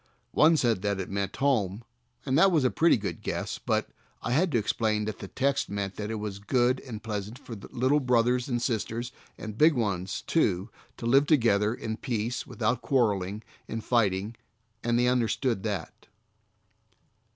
[0.31, 1.83] One said that it meant home,
[2.25, 3.91] and that was a pretty good guess, but
[4.23, 7.53] I had to explain that the text meant that it was good and pleasant for
[7.53, 13.09] little brothers and sisters, and big ones, too, to live together in peace, without quar
[13.09, 13.95] 138 THE soul winner's secret.
[13.95, 14.35] reling and fighting,
[14.89, 16.07] and they understood that.